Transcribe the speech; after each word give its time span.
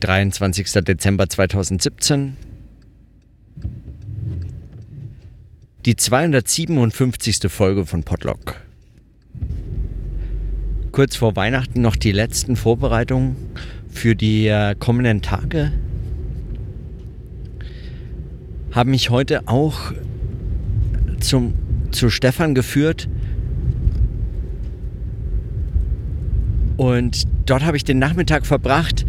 23. 0.00 0.72
Dezember 0.84 1.28
2017. 1.28 2.36
Die 5.84 5.96
257. 5.96 7.50
Folge 7.50 7.86
von 7.86 8.02
Podlock. 8.02 8.56
Kurz 10.92 11.16
vor 11.16 11.36
Weihnachten 11.36 11.80
noch 11.82 11.96
die 11.96 12.12
letzten 12.12 12.56
Vorbereitungen 12.56 13.36
für 13.90 14.14
die 14.14 14.48
äh, 14.48 14.74
kommenden 14.74 15.22
Tage. 15.22 15.72
Haben 18.72 18.90
mich 18.90 19.10
heute 19.10 19.48
auch 19.48 19.92
zum, 21.20 21.54
zu 21.90 22.10
Stefan 22.10 22.54
geführt. 22.54 23.08
Und 26.76 27.28
dort 27.46 27.64
habe 27.64 27.76
ich 27.76 27.84
den 27.84 27.98
Nachmittag 27.98 28.46
verbracht, 28.46 29.04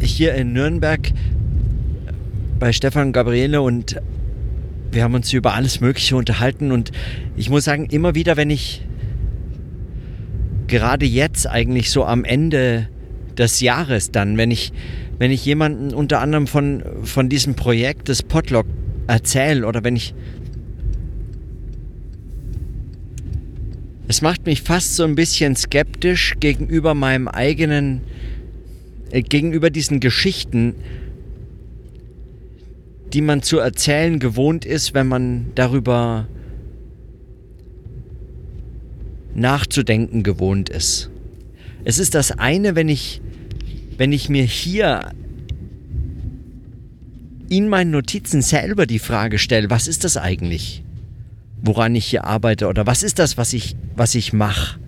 hier 0.00 0.34
in 0.34 0.52
Nürnberg 0.52 1.12
bei 2.58 2.72
Stefan 2.72 3.12
Gabriele 3.12 3.60
und 3.60 4.00
wir 4.90 5.02
haben 5.02 5.14
uns 5.14 5.32
über 5.32 5.54
alles 5.54 5.80
Mögliche 5.80 6.16
unterhalten 6.16 6.72
und 6.72 6.90
ich 7.36 7.50
muss 7.50 7.64
sagen, 7.64 7.86
immer 7.90 8.14
wieder, 8.14 8.36
wenn 8.36 8.50
ich 8.50 8.82
gerade 10.66 11.06
jetzt 11.06 11.46
eigentlich 11.46 11.90
so 11.90 12.04
am 12.04 12.24
Ende 12.24 12.88
des 13.36 13.60
Jahres 13.60 14.10
dann, 14.10 14.36
wenn 14.36 14.50
ich, 14.50 14.72
wenn 15.18 15.30
ich 15.30 15.44
jemanden 15.44 15.94
unter 15.94 16.20
anderem 16.20 16.46
von, 16.46 16.82
von 17.02 17.28
diesem 17.28 17.54
Projekt 17.54 18.08
des 18.08 18.22
Potluck 18.22 18.66
erzähle 19.06 19.66
oder 19.66 19.84
wenn 19.84 19.96
ich 19.96 20.14
es 24.08 24.22
macht 24.22 24.46
mich 24.46 24.62
fast 24.62 24.94
so 24.94 25.04
ein 25.04 25.16
bisschen 25.16 25.56
skeptisch 25.56 26.34
gegenüber 26.38 26.94
meinem 26.94 27.28
eigenen 27.28 28.02
gegenüber 29.10 29.70
diesen 29.70 30.00
Geschichten, 30.00 30.74
die 33.12 33.20
man 33.20 33.42
zu 33.42 33.58
erzählen 33.58 34.18
gewohnt 34.18 34.64
ist, 34.64 34.94
wenn 34.94 35.06
man 35.06 35.46
darüber 35.54 36.26
nachzudenken 39.34 40.22
gewohnt 40.22 40.68
ist. 40.68 41.10
Es 41.84 41.98
ist 41.98 42.14
das 42.14 42.32
eine, 42.32 42.74
wenn 42.74 42.88
ich, 42.88 43.20
wenn 43.96 44.12
ich 44.12 44.28
mir 44.28 44.42
hier 44.42 45.12
in 47.48 47.68
meinen 47.68 47.92
Notizen 47.92 48.42
selber 48.42 48.86
die 48.86 48.98
Frage 48.98 49.38
stelle, 49.38 49.70
was 49.70 49.86
ist 49.86 50.02
das 50.04 50.16
eigentlich, 50.16 50.82
woran 51.62 51.94
ich 51.94 52.06
hier 52.06 52.24
arbeite 52.24 52.66
oder 52.66 52.86
was 52.86 53.02
ist 53.02 53.18
das, 53.18 53.36
was 53.36 53.52
ich, 53.52 53.76
was 53.94 54.14
ich 54.14 54.32
mache, 54.32 54.80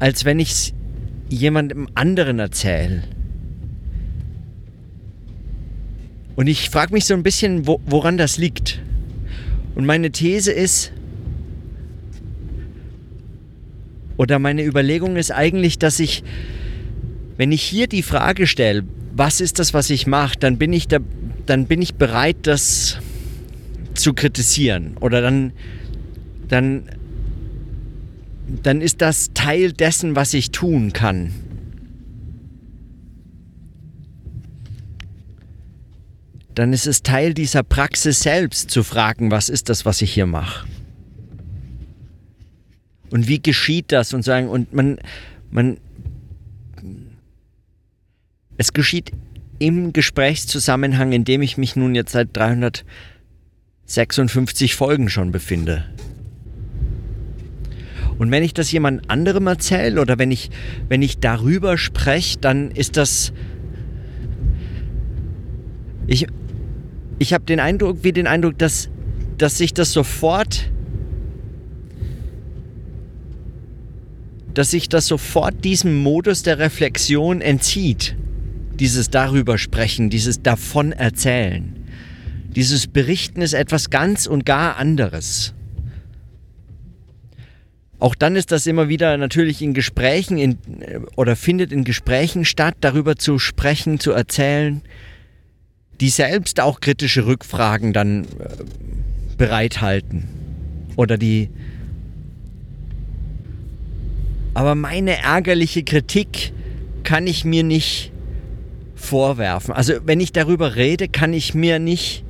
als 0.00 0.24
wenn 0.24 0.38
ich 0.38 0.50
es 0.50 0.74
jemandem 1.36 1.88
anderen 1.94 2.38
erzähle. 2.38 3.02
Und 6.36 6.46
ich 6.46 6.70
frage 6.70 6.92
mich 6.92 7.04
so 7.04 7.14
ein 7.14 7.22
bisschen, 7.22 7.66
wo, 7.66 7.80
woran 7.86 8.16
das 8.16 8.38
liegt. 8.38 8.80
Und 9.74 9.84
meine 9.86 10.10
These 10.10 10.52
ist, 10.52 10.92
oder 14.16 14.38
meine 14.38 14.64
Überlegung 14.64 15.16
ist 15.16 15.30
eigentlich, 15.30 15.78
dass 15.78 15.98
ich, 15.98 16.22
wenn 17.36 17.52
ich 17.52 17.62
hier 17.62 17.86
die 17.86 18.02
Frage 18.02 18.46
stelle, 18.46 18.84
was 19.14 19.40
ist 19.40 19.58
das, 19.58 19.74
was 19.74 19.90
ich 19.90 20.06
mache, 20.06 20.38
dann 20.38 20.58
bin 20.58 20.72
ich 20.72 20.88
da, 20.88 20.98
dann 21.46 21.66
bin 21.66 21.82
ich 21.82 21.94
bereit, 21.94 22.36
das 22.42 22.98
zu 23.94 24.14
kritisieren. 24.14 24.96
Oder 25.00 25.20
dann, 25.20 25.52
dann 26.48 26.84
dann 28.46 28.80
ist 28.80 29.00
das 29.00 29.30
Teil 29.34 29.72
dessen, 29.72 30.16
was 30.16 30.34
ich 30.34 30.50
tun 30.50 30.92
kann. 30.92 31.32
Dann 36.54 36.72
ist 36.72 36.86
es 36.86 37.02
Teil 37.02 37.34
dieser 37.34 37.62
Praxis 37.62 38.20
selbst 38.20 38.70
zu 38.70 38.82
fragen, 38.82 39.30
was 39.30 39.48
ist 39.48 39.70
das, 39.70 39.86
was 39.86 40.02
ich 40.02 40.12
hier 40.12 40.26
mache? 40.26 40.66
Und 43.10 43.28
wie 43.28 43.40
geschieht 43.40 43.92
das? 43.92 44.12
Und 44.12 44.22
sagen, 44.22 44.48
und 44.48 44.72
man, 44.72 44.98
man, 45.50 45.78
es 48.58 48.72
geschieht 48.72 49.12
im 49.58 49.92
Gesprächszusammenhang, 49.92 51.12
in 51.12 51.24
dem 51.24 51.42
ich 51.42 51.56
mich 51.56 51.76
nun 51.76 51.94
jetzt 51.94 52.12
seit 52.12 52.36
356 52.36 54.74
Folgen 54.74 55.08
schon 55.08 55.32
befinde. 55.32 55.86
Und 58.22 58.30
wenn 58.30 58.44
ich 58.44 58.54
das 58.54 58.70
jemand 58.70 59.10
anderem 59.10 59.48
erzähle 59.48 60.00
oder 60.00 60.16
wenn 60.16 60.30
ich, 60.30 60.48
wenn 60.88 61.02
ich 61.02 61.18
darüber 61.18 61.76
spreche, 61.76 62.38
dann 62.38 62.70
ist 62.70 62.96
das. 62.96 63.32
Ich, 66.06 66.28
ich 67.18 67.32
habe 67.32 67.44
den 67.44 67.58
Eindruck, 67.58 67.98
wie 68.02 68.12
den 68.12 68.28
Eindruck, 68.28 68.56
dass, 68.58 68.90
dass 69.38 69.58
sich 69.58 69.74
das 69.74 69.90
sofort. 69.90 70.70
dass 74.54 74.70
sich 74.70 74.88
das 74.88 75.06
sofort 75.06 75.64
diesem 75.64 76.00
Modus 76.00 76.44
der 76.44 76.60
Reflexion 76.60 77.40
entzieht. 77.40 78.14
Dieses 78.78 79.10
darüber 79.10 79.58
sprechen, 79.58 80.10
dieses 80.10 80.42
davon 80.42 80.92
erzählen. 80.92 81.74
Dieses 82.54 82.86
Berichten 82.86 83.42
ist 83.42 83.54
etwas 83.54 83.90
ganz 83.90 84.28
und 84.28 84.46
gar 84.46 84.76
anderes. 84.76 85.54
Auch 88.02 88.16
dann 88.16 88.34
ist 88.34 88.50
das 88.50 88.66
immer 88.66 88.88
wieder 88.88 89.16
natürlich 89.16 89.62
in 89.62 89.74
Gesprächen 89.74 90.36
in, 90.36 90.58
oder 91.14 91.36
findet 91.36 91.70
in 91.70 91.84
Gesprächen 91.84 92.44
statt, 92.44 92.74
darüber 92.80 93.14
zu 93.14 93.38
sprechen, 93.38 94.00
zu 94.00 94.10
erzählen, 94.10 94.82
die 96.00 96.08
selbst 96.08 96.58
auch 96.58 96.80
kritische 96.80 97.26
Rückfragen 97.26 97.92
dann 97.92 98.24
äh, 98.24 98.26
bereithalten. 99.38 100.26
Oder 100.96 101.16
die. 101.16 101.48
Aber 104.54 104.74
meine 104.74 105.18
ärgerliche 105.18 105.84
Kritik 105.84 106.52
kann 107.04 107.28
ich 107.28 107.44
mir 107.44 107.62
nicht 107.62 108.10
vorwerfen. 108.96 109.72
Also 109.72 109.94
wenn 110.04 110.18
ich 110.18 110.32
darüber 110.32 110.74
rede, 110.74 111.06
kann 111.06 111.32
ich 111.32 111.54
mir 111.54 111.78
nicht 111.78 112.21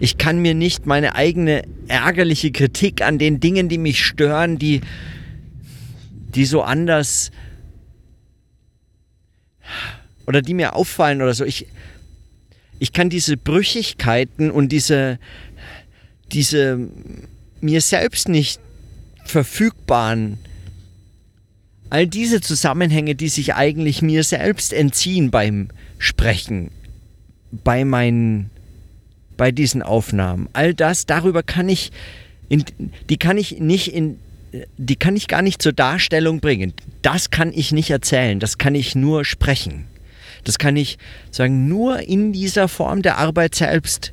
ich 0.00 0.18
kann 0.18 0.40
mir 0.40 0.54
nicht 0.54 0.86
meine 0.86 1.14
eigene 1.14 1.62
ärgerliche 1.88 2.50
Kritik 2.50 3.02
an 3.02 3.18
den 3.18 3.40
Dingen, 3.40 3.68
die 3.68 3.78
mich 3.78 4.04
stören, 4.04 4.58
die, 4.58 4.80
die 6.34 6.44
so 6.44 6.62
anders 6.62 7.30
oder 10.26 10.42
die 10.42 10.54
mir 10.54 10.74
auffallen 10.74 11.22
oder 11.22 11.34
so. 11.34 11.44
Ich, 11.44 11.66
ich 12.78 12.92
kann 12.92 13.08
diese 13.08 13.36
Brüchigkeiten 13.36 14.50
und 14.50 14.70
diese, 14.70 15.18
diese 16.32 16.88
mir 17.60 17.80
selbst 17.80 18.28
nicht 18.28 18.60
verfügbaren, 19.24 20.38
all 21.90 22.06
diese 22.06 22.40
Zusammenhänge, 22.40 23.14
die 23.14 23.28
sich 23.28 23.54
eigentlich 23.54 24.02
mir 24.02 24.24
selbst 24.24 24.72
entziehen 24.72 25.30
beim 25.30 25.68
Sprechen, 25.98 26.70
bei 27.52 27.84
meinen 27.84 28.50
bei 29.36 29.52
diesen 29.52 29.82
Aufnahmen. 29.82 30.48
All 30.52 30.74
das, 30.74 31.06
darüber 31.06 31.42
kann 31.42 31.68
ich, 31.68 31.92
in, 32.48 32.64
die 33.08 33.16
kann 33.16 33.38
ich 33.38 33.60
nicht 33.60 33.92
in, 33.92 34.18
die 34.76 34.96
kann 34.96 35.16
ich 35.16 35.28
gar 35.28 35.42
nicht 35.42 35.62
zur 35.62 35.72
Darstellung 35.72 36.40
bringen. 36.40 36.72
Das 37.02 37.30
kann 37.30 37.52
ich 37.52 37.72
nicht 37.72 37.90
erzählen, 37.90 38.40
das 38.40 38.58
kann 38.58 38.74
ich 38.74 38.94
nur 38.94 39.24
sprechen. 39.24 39.86
Das 40.44 40.58
kann 40.58 40.76
ich 40.76 40.98
sagen, 41.30 41.68
nur 41.68 42.00
in 42.00 42.32
dieser 42.32 42.68
Form 42.68 43.02
der 43.02 43.18
Arbeit 43.18 43.54
selbst 43.54 44.12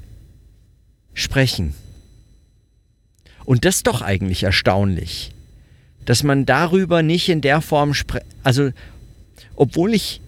sprechen. 1.13 1.75
Und 3.45 3.65
das 3.65 3.77
ist 3.77 3.87
doch 3.87 4.01
eigentlich 4.01 4.43
erstaunlich, 4.43 5.31
dass 6.05 6.23
man 6.23 6.45
darüber 6.45 7.03
nicht 7.03 7.27
in 7.29 7.41
der 7.41 7.61
Form 7.61 7.93
spricht. 7.93 8.25
Also, 8.43 8.71
obwohl 9.55 9.93
ich 9.93 10.21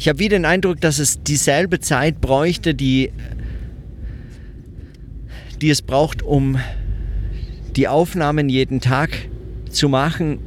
ich 0.00 0.08
habe 0.08 0.18
wieder 0.18 0.38
den 0.38 0.46
Eindruck, 0.46 0.80
dass 0.80 0.98
es 0.98 1.22
dieselbe 1.22 1.78
Zeit 1.78 2.22
bräuchte, 2.22 2.74
die, 2.74 3.12
die 5.60 5.68
es 5.68 5.82
braucht, 5.82 6.22
um 6.22 6.58
die 7.76 7.86
Aufnahmen 7.86 8.48
jeden 8.48 8.80
Tag 8.80 9.10
zu 9.68 9.90
machen, 9.90 10.38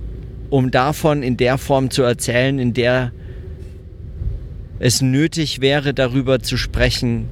um 0.49 0.71
davon 0.71 1.21
in 1.21 1.37
der 1.37 1.59
Form 1.59 1.91
zu 1.91 2.01
erzählen, 2.01 2.57
in 2.57 2.73
der 2.73 3.11
es 4.79 5.03
nötig 5.03 5.61
wäre, 5.61 5.93
darüber 5.93 6.39
zu 6.39 6.57
sprechen, 6.57 7.27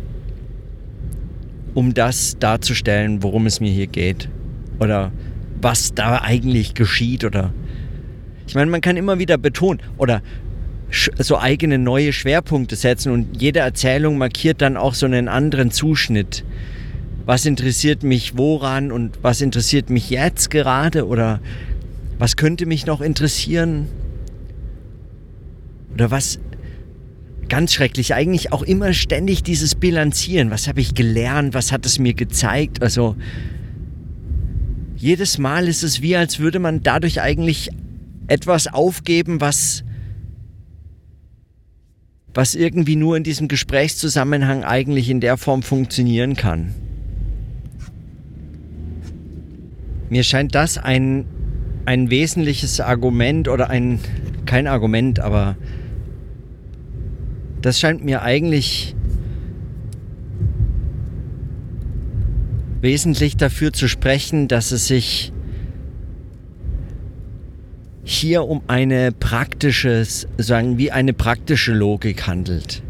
um 1.74 1.95
das 1.95 2.38
darzustellen, 2.38 3.24
worum 3.24 3.47
es 3.47 3.59
mir 3.59 3.71
hier 3.71 3.88
geht. 3.88 4.29
Oder 4.79 5.12
was 5.59 5.95
da 5.95 6.21
eigentlich 6.21 6.75
geschieht. 6.75 7.24
Oder 7.24 7.51
ich 8.45 8.53
meine, 8.53 8.69
man 8.69 8.81
kann 8.81 8.95
immer 8.95 9.17
wieder 9.17 9.39
betonen, 9.39 9.81
oder 9.97 10.21
so 10.91 11.38
eigene 11.38 11.77
neue 11.77 12.13
Schwerpunkte 12.13 12.75
setzen 12.75 13.11
und 13.11 13.41
jede 13.41 13.59
Erzählung 13.59 14.17
markiert 14.17 14.61
dann 14.61 14.77
auch 14.77 14.93
so 14.93 15.05
einen 15.05 15.27
anderen 15.27 15.71
Zuschnitt. 15.71 16.43
Was 17.25 17.45
interessiert 17.45 18.03
mich 18.03 18.38
woran 18.38 18.91
und 18.91 19.19
was 19.21 19.41
interessiert 19.41 19.89
mich 19.89 20.09
jetzt 20.09 20.49
gerade 20.49 21.07
oder 21.07 21.39
Was 22.21 22.35
könnte 22.35 22.67
mich 22.67 22.85
noch 22.85 23.01
interessieren? 23.01 23.88
Oder 25.95 26.11
was 26.11 26.39
ganz 27.49 27.73
schrecklich, 27.73 28.13
eigentlich 28.13 28.53
auch 28.53 28.61
immer 28.61 28.93
ständig 28.93 29.41
dieses 29.41 29.73
Bilanzieren. 29.73 30.51
Was 30.51 30.67
habe 30.67 30.81
ich 30.81 30.93
gelernt? 30.93 31.55
Was 31.55 31.71
hat 31.71 31.83
es 31.85 31.97
mir 31.97 32.13
gezeigt? 32.13 32.83
Also 32.83 33.15
jedes 34.95 35.39
Mal 35.39 35.67
ist 35.67 35.81
es 35.81 36.03
wie, 36.03 36.15
als 36.15 36.38
würde 36.38 36.59
man 36.59 36.83
dadurch 36.83 37.21
eigentlich 37.21 37.71
etwas 38.27 38.67
aufgeben, 38.67 39.41
was, 39.41 39.83
was 42.33 42.55
irgendwie 42.55 42.95
nur 42.95 43.17
in 43.17 43.23
diesem 43.23 43.47
Gesprächszusammenhang 43.47 44.63
eigentlich 44.63 45.09
in 45.09 45.19
der 45.19 45.37
Form 45.37 45.63
funktionieren 45.63 46.35
kann. 46.35 46.73
Mir 50.09 50.23
scheint 50.23 50.55
das 50.55 50.77
ein, 50.77 51.25
ein 51.85 52.09
wesentliches 52.09 52.79
Argument 52.79 53.47
oder 53.47 53.69
ein, 53.69 53.99
kein 54.45 54.67
Argument, 54.67 55.19
aber 55.19 55.55
das 57.61 57.79
scheint 57.79 58.03
mir 58.03 58.21
eigentlich 58.21 58.95
wesentlich 62.81 63.37
dafür 63.37 63.71
zu 63.71 63.87
sprechen, 63.87 64.47
dass 64.47 64.71
es 64.71 64.87
sich 64.87 65.31
hier 68.11 68.43
um 68.43 68.61
eine 68.67 69.11
praktische, 69.11 70.05
sagen 70.37 70.77
wie 70.77 70.91
eine 70.91 71.13
praktische 71.13 71.73
Logik 71.73 72.27
handelt. 72.27 72.83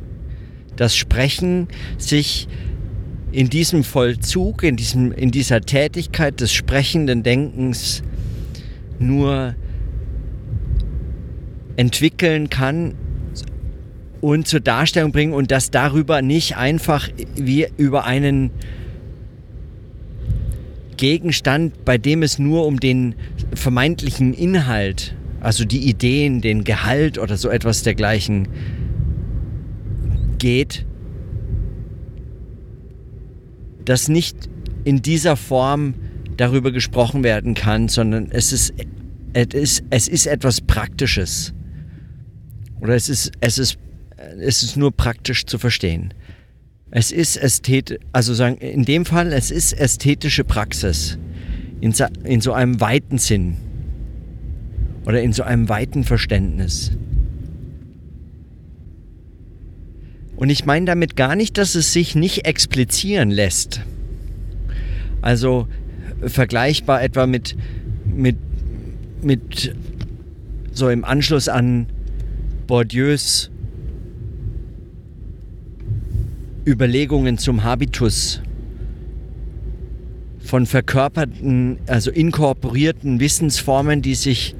Das 0.75 0.95
Sprechen 0.95 1.68
sich 1.97 2.47
in 3.31 3.50
diesem 3.50 3.83
Vollzug, 3.83 4.63
in, 4.63 4.75
diesem, 4.75 5.12
in 5.12 5.31
dieser 5.31 5.62
Tätigkeit 5.62 6.41
des 6.41 6.51
sprechenden 6.51 7.23
Denkens 7.23 8.03
nur 9.00 9.56
entwickeln 11.77 12.50
kann 12.50 12.95
und 14.19 14.47
zur 14.47 14.59
Darstellung 14.59 15.12
bringen 15.12 15.33
und 15.33 15.51
das 15.51 15.71
darüber 15.71 16.21
nicht 16.21 16.57
einfach 16.57 17.09
wie 17.35 17.67
über 17.77 18.06
einen 18.06 18.51
Gegenstand, 20.97 21.85
bei 21.85 21.97
dem 21.97 22.23
es 22.23 22.39
nur 22.39 22.65
um 22.65 22.79
den 22.79 23.15
vermeintlichen 23.53 24.33
Inhalt, 24.33 25.15
also 25.39 25.65
die 25.65 25.89
Ideen, 25.89 26.41
den 26.41 26.63
Gehalt 26.63 27.17
oder 27.17 27.38
so 27.38 27.49
etwas 27.49 27.83
dergleichen 27.83 28.47
geht, 30.38 30.85
dass 33.85 34.07
nicht 34.07 34.49
in 34.83 35.01
dieser 35.01 35.35
Form 35.35 35.95
darüber 36.38 36.71
gesprochen 36.71 37.23
werden 37.23 37.53
kann, 37.53 37.88
sondern 37.88 38.29
es 38.31 38.51
ist, 38.51 38.73
es 39.33 39.53
ist, 39.53 39.83
es 39.89 40.07
ist 40.07 40.25
etwas 40.27 40.61
Praktisches. 40.61 41.53
Oder 42.79 42.95
es 42.95 43.09
ist, 43.09 43.31
es 43.41 43.57
ist 43.57 43.77
es 44.39 44.63
ist 44.63 44.77
nur 44.77 44.91
praktisch 44.91 45.45
zu 45.45 45.57
verstehen. 45.57 46.13
Es 46.93 47.13
ist 47.13 47.38
Ästhet, 47.38 47.99
also 48.11 48.33
sagen, 48.33 48.57
in 48.57 48.83
dem 48.83 49.05
Fall, 49.05 49.31
es 49.31 49.49
ist 49.49 49.71
ästhetische 49.71 50.43
Praxis. 50.43 51.17
In, 51.79 51.93
in 52.25 52.41
so 52.41 52.51
einem 52.51 52.81
weiten 52.81 53.17
Sinn. 53.17 53.55
Oder 55.05 55.23
in 55.23 55.31
so 55.31 55.43
einem 55.43 55.69
weiten 55.69 56.03
Verständnis. 56.03 56.91
Und 60.35 60.49
ich 60.49 60.65
meine 60.65 60.85
damit 60.85 61.15
gar 61.15 61.35
nicht, 61.35 61.57
dass 61.57 61.75
es 61.75 61.93
sich 61.93 62.15
nicht 62.15 62.45
explizieren 62.45 63.31
lässt. 63.31 63.81
Also 65.21 65.67
vergleichbar 66.25 67.01
etwa 67.01 67.25
mit, 67.25 67.55
mit, 68.05 68.35
mit 69.21 69.75
so 70.71 70.89
im 70.89 71.05
Anschluss 71.05 71.47
an 71.47 71.88
Bourdieus 72.67 73.49
Überlegungen 76.66 77.38
zum 77.38 77.63
Habitus 77.63 78.42
von 80.40 80.66
verkörperten, 80.66 81.80
also 81.88 82.12
inkorporierten 82.12 83.19
Wissensformen, 83.19 84.02
die 84.02 84.16
sich, 84.16 84.56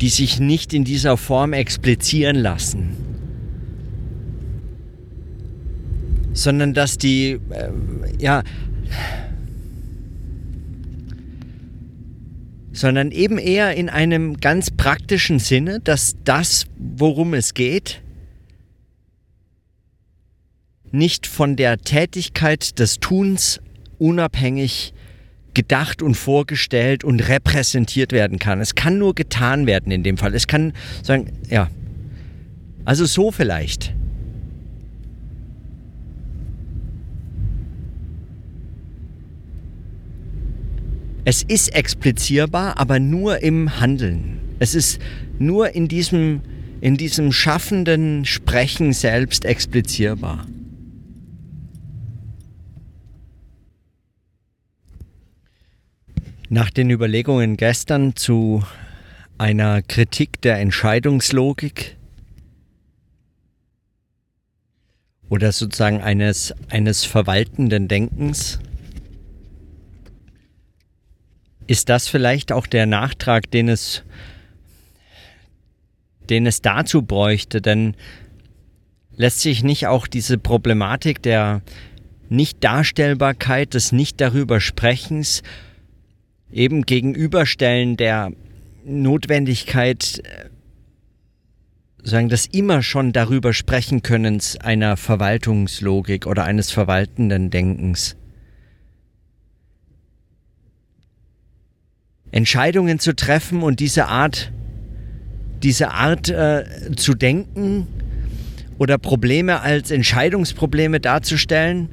die 0.00 0.08
sich 0.08 0.40
nicht 0.40 0.72
in 0.72 0.84
dieser 0.84 1.16
Form 1.16 1.52
explizieren 1.52 2.36
lassen, 2.36 2.96
sondern 6.32 6.74
dass 6.74 6.96
die, 6.96 7.38
äh, 7.50 7.70
ja, 8.18 8.42
sondern 12.72 13.10
eben 13.10 13.36
eher 13.36 13.76
in 13.76 13.88
einem 13.90 14.38
ganz 14.38 14.70
praktischen 14.70 15.38
Sinne, 15.38 15.80
dass 15.80 16.16
das, 16.24 16.66
worum 16.78 17.34
es 17.34 17.52
geht, 17.52 18.00
nicht 20.92 21.26
von 21.26 21.56
der 21.56 21.78
Tätigkeit 21.78 22.78
des 22.78 23.00
Tuns 23.00 23.60
unabhängig 23.98 24.92
gedacht 25.54 26.02
und 26.02 26.14
vorgestellt 26.14 27.04
und 27.04 27.28
repräsentiert 27.28 28.12
werden 28.12 28.38
kann. 28.38 28.60
Es 28.60 28.74
kann 28.74 28.98
nur 28.98 29.14
getan 29.14 29.66
werden 29.66 29.90
in 29.92 30.02
dem 30.02 30.16
Fall. 30.16 30.34
Es 30.34 30.46
kann 30.46 30.72
sagen, 31.02 31.32
ja. 31.48 31.68
Also 32.84 33.04
so 33.04 33.30
vielleicht. 33.30 33.94
Es 41.24 41.42
ist 41.42 41.74
explizierbar, 41.74 42.78
aber 42.78 42.98
nur 42.98 43.42
im 43.42 43.78
Handeln. 43.78 44.40
Es 44.58 44.74
ist 44.74 45.00
nur 45.38 45.74
in 45.74 45.86
diesem, 45.86 46.40
in 46.80 46.96
diesem 46.96 47.32
schaffenden 47.32 48.24
Sprechen 48.24 48.92
selbst 48.92 49.44
explizierbar. 49.44 50.46
Nach 56.52 56.68
den 56.68 56.90
Überlegungen 56.90 57.56
gestern 57.56 58.16
zu 58.16 58.64
einer 59.38 59.82
Kritik 59.82 60.42
der 60.42 60.58
Entscheidungslogik 60.58 61.96
oder 65.28 65.52
sozusagen 65.52 66.02
eines, 66.02 66.52
eines 66.68 67.04
verwaltenden 67.04 67.86
Denkens, 67.86 68.58
ist 71.68 71.88
das 71.88 72.08
vielleicht 72.08 72.50
auch 72.50 72.66
der 72.66 72.84
Nachtrag, 72.86 73.48
den 73.52 73.68
es, 73.68 74.02
den 76.28 76.46
es 76.46 76.62
dazu 76.62 77.02
bräuchte, 77.02 77.62
denn 77.62 77.94
lässt 79.14 79.38
sich 79.38 79.62
nicht 79.62 79.86
auch 79.86 80.08
diese 80.08 80.36
Problematik 80.36 81.22
der 81.22 81.62
Nichtdarstellbarkeit, 82.28 83.74
des 83.74 83.92
Nicht 83.92 84.20
darüber 84.20 84.60
Sprechens 84.60 85.44
eben 86.52 86.82
gegenüberstellen 86.82 87.96
der 87.96 88.32
Notwendigkeit, 88.84 90.22
äh, 90.24 90.48
sagen, 92.02 92.28
des 92.28 92.46
immer 92.46 92.82
schon 92.82 93.12
darüber 93.12 93.52
sprechen 93.52 94.02
Könnens 94.02 94.56
einer 94.56 94.96
Verwaltungslogik 94.96 96.26
oder 96.26 96.44
eines 96.44 96.70
verwaltenden 96.70 97.50
Denkens. 97.50 98.16
Entscheidungen 102.32 102.98
zu 103.00 103.14
treffen 103.14 103.62
und 103.62 103.80
diese 103.80 104.06
Art, 104.06 104.52
diese 105.62 105.90
Art 105.90 106.28
äh, 106.28 106.64
zu 106.96 107.14
denken 107.14 107.86
oder 108.78 108.98
Probleme 108.98 109.60
als 109.60 109.90
Entscheidungsprobleme 109.90 111.00
darzustellen, 111.00 111.88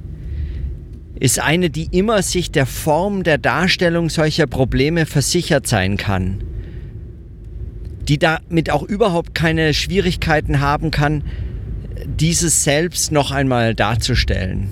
ist 1.20 1.40
eine, 1.40 1.70
die 1.70 1.88
immer 1.92 2.22
sich 2.22 2.52
der 2.52 2.66
Form 2.66 3.24
der 3.24 3.38
Darstellung 3.38 4.10
solcher 4.10 4.48
Probleme 4.48 5.06
versichert 5.06 5.68
sein 5.68 5.98
kann, 5.98 6.44
die 8.08 8.20
damit 8.20 8.70
auch 8.70 8.84
überhaupt 8.84 9.34
keine 9.34 9.74
Schwierigkeiten 9.74 10.60
haben 10.60 10.92
kann, 10.92 11.24
dieses 12.06 12.64
selbst 12.64 13.12
noch 13.12 13.32
einmal 13.32 13.74
darzustellen, 13.74 14.70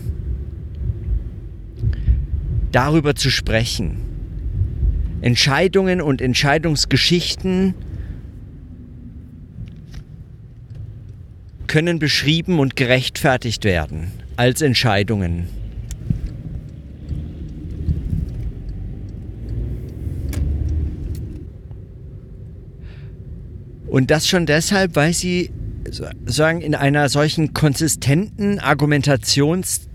darüber 2.71 3.15
zu 3.15 3.29
sprechen. 3.29 4.01
Entscheidungen 5.21 6.01
und 6.01 6.21
Entscheidungsgeschichten 6.21 7.73
können 11.65 11.97
beschrieben 11.97 12.59
und 12.59 12.75
gerechtfertigt 12.75 13.63
werden 13.63 14.11
als 14.37 14.61
Entscheidungen. 14.61 15.47
Und 23.95 24.11
das 24.11 24.27
schon 24.27 24.45
deshalb, 24.45 24.97
weil 24.97 25.13
sie 25.13 25.51
sagen, 26.25 26.59
in 26.59 26.75
einer 26.75 27.07
solchen 27.07 27.53
konsistenten 27.53 28.59
Argumentations 28.59 29.87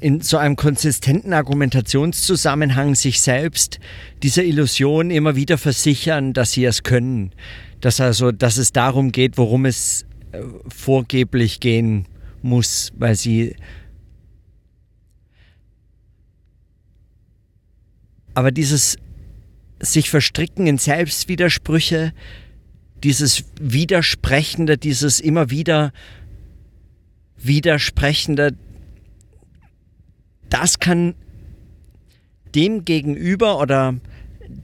in 0.00 0.22
so 0.22 0.38
einem 0.38 0.56
konsistenten 0.56 1.34
Argumentationszusammenhang 1.34 2.94
sich 2.94 3.20
selbst 3.20 3.80
dieser 4.22 4.44
Illusion 4.44 5.10
immer 5.10 5.36
wieder 5.36 5.58
versichern, 5.58 6.32
dass 6.32 6.52
sie 6.52 6.64
es 6.64 6.82
können. 6.82 7.32
Dass 7.82 8.00
also, 8.00 8.32
dass 8.32 8.56
es 8.56 8.72
darum 8.72 9.12
geht, 9.12 9.36
worum 9.36 9.66
es 9.66 10.06
äh, 10.32 10.40
vorgeblich 10.66 11.60
gehen 11.60 12.06
muss, 12.40 12.92
weil 12.96 13.14
sie 13.14 13.56
aber 18.32 18.52
dieses 18.52 18.96
sich 19.80 20.08
verstricken 20.08 20.66
in 20.66 20.78
Selbstwidersprüche, 20.78 22.14
dieses 23.02 23.44
Widersprechende, 23.60 24.78
dieses 24.78 25.20
immer 25.20 25.50
wieder 25.50 25.92
Widersprechende, 27.36 28.56
das 30.48 30.78
kann 30.78 31.14
dem 32.54 32.84
gegenüber 32.84 33.58
oder 33.60 33.94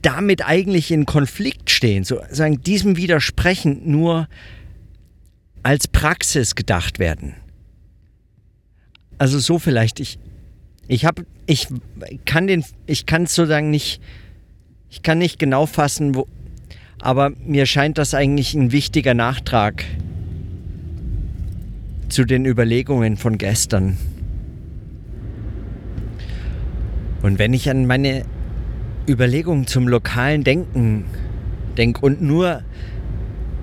damit 0.01 0.45
eigentlich 0.45 0.91
in 0.91 1.05
Konflikt 1.05 1.69
stehen, 1.69 2.03
sozusagen 2.03 2.61
diesem 2.61 2.97
Widersprechen 2.97 3.89
nur 3.89 4.27
als 5.63 5.87
Praxis 5.87 6.55
gedacht 6.55 6.99
werden. 6.99 7.35
Also 9.17 9.39
so 9.39 9.59
vielleicht, 9.59 9.99
ich, 9.99 10.19
ich 10.87 11.05
habe, 11.05 11.25
ich 11.45 11.67
kann 12.25 12.47
den, 12.47 12.63
ich 12.85 13.05
kann 13.05 13.25
sozusagen 13.25 13.71
nicht, 13.71 14.01
ich 14.89 15.01
kann 15.01 15.17
nicht 15.17 15.39
genau 15.39 15.65
fassen, 15.65 16.15
wo, 16.15 16.27
aber 17.01 17.31
mir 17.45 17.65
scheint 17.65 17.97
das 17.97 18.13
eigentlich 18.13 18.53
ein 18.53 18.71
wichtiger 18.71 19.13
Nachtrag 19.13 19.85
zu 22.09 22.25
den 22.25 22.45
Überlegungen 22.45 23.17
von 23.17 23.37
gestern. 23.37 23.97
Und 27.21 27.39
wenn 27.39 27.53
ich 27.53 27.69
an 27.69 27.85
meine 27.85 28.23
Überlegungen 29.07 29.67
zum 29.67 29.87
lokalen 29.87 30.43
Denken 30.43 31.05
denke 31.77 32.05
und 32.05 32.21
nur 32.21 32.63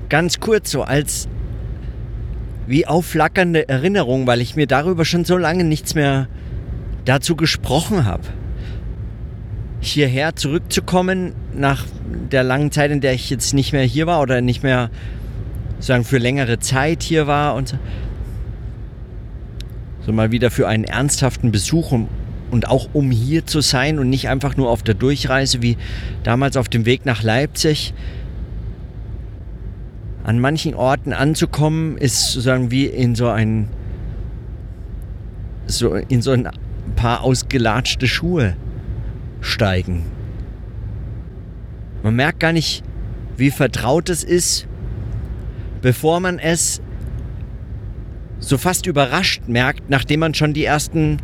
ganz 0.08 0.40
kurz 0.40 0.70
so 0.70 0.82
als 0.82 1.28
wie 2.66 2.86
aufflackernde 2.86 3.68
Erinnerung, 3.68 4.26
weil 4.26 4.40
ich 4.40 4.56
mir 4.56 4.66
darüber 4.66 5.04
schon 5.04 5.24
so 5.24 5.36
lange 5.36 5.64
nichts 5.64 5.94
mehr 5.94 6.28
dazu 7.04 7.36
gesprochen 7.36 8.04
habe. 8.04 8.24
Hierher 9.86 10.36
zurückzukommen 10.36 11.34
nach 11.54 11.84
der 12.30 12.42
langen 12.42 12.72
Zeit, 12.72 12.90
in 12.90 13.00
der 13.00 13.14
ich 13.14 13.30
jetzt 13.30 13.54
nicht 13.54 13.72
mehr 13.72 13.84
hier 13.84 14.06
war 14.06 14.20
oder 14.20 14.40
nicht 14.40 14.62
mehr 14.62 14.90
sagen 15.78 16.04
für 16.04 16.18
längere 16.18 16.58
Zeit 16.58 17.02
hier 17.02 17.26
war 17.26 17.54
und 17.54 17.68
so, 17.68 17.78
so 20.06 20.12
mal 20.12 20.30
wieder 20.32 20.50
für 20.50 20.68
einen 20.68 20.84
ernsthaften 20.84 21.52
Besuch 21.52 21.92
um 21.92 22.08
und 22.50 22.68
auch 22.68 22.88
um 22.92 23.10
hier 23.10 23.46
zu 23.46 23.60
sein 23.60 23.98
und 23.98 24.08
nicht 24.08 24.28
einfach 24.28 24.56
nur 24.56 24.70
auf 24.70 24.82
der 24.82 24.94
Durchreise 24.94 25.62
wie 25.62 25.76
damals 26.22 26.56
auf 26.56 26.68
dem 26.68 26.86
Weg 26.86 27.04
nach 27.04 27.22
Leipzig. 27.22 27.94
An 30.22 30.38
manchen 30.38 30.74
Orten 30.74 31.12
anzukommen, 31.12 31.98
ist 31.98 32.32
sozusagen 32.32 32.70
wie 32.70 32.86
in 32.86 33.14
so 33.14 33.28
ein 33.28 33.68
so 35.66 35.94
in 35.94 36.22
so 36.22 36.30
ein 36.30 36.48
paar 36.96 37.22
ausgelatschte 37.22 38.06
Schuhe 38.06 38.56
steigen. 39.44 40.04
Man 42.02 42.16
merkt 42.16 42.40
gar 42.40 42.52
nicht, 42.52 42.82
wie 43.36 43.50
vertraut 43.50 44.08
es 44.08 44.24
ist, 44.24 44.66
bevor 45.82 46.20
man 46.20 46.38
es 46.38 46.80
so 48.40 48.58
fast 48.58 48.86
überrascht 48.86 49.42
merkt, 49.46 49.88
nachdem 49.88 50.20
man 50.20 50.34
schon 50.34 50.54
die 50.54 50.64
ersten 50.64 51.18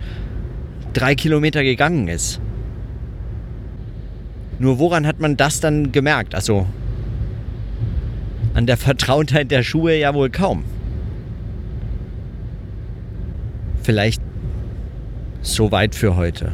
drei 0.93 1.15
Kilometer 1.15 1.62
gegangen 1.62 2.09
ist. 2.09 2.41
Nur 4.59 4.79
woran 4.79 5.07
hat 5.07 5.21
man 5.21 5.37
das 5.37 5.61
dann 5.61 5.93
gemerkt? 5.93 6.35
Also 6.35 6.67
an 8.55 8.67
der 8.67 8.77
Vertrautheit 8.77 9.50
der 9.50 9.62
Schuhe 9.62 9.97
ja 9.97 10.15
wohl 10.15 10.31
kaum. 10.31 10.65
Vielleicht 13.83 14.21
so 15.43 15.73
weit 15.73 15.95
für 15.95 16.17
heute. 16.17 16.53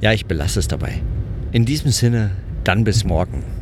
Ja, 0.00 0.12
ich 0.12 0.26
belasse 0.26 0.58
es 0.60 0.68
dabei. 0.68 1.00
In 1.52 1.64
diesem 1.64 1.90
Sinne, 1.90 2.32
dann 2.64 2.84
bis 2.84 3.04
morgen. 3.04 3.55